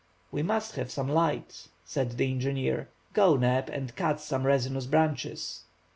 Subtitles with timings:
[0.31, 2.89] "We must have some light," said the engineer.
[3.13, 5.65] "Go, Neb, and cut some resinous branches."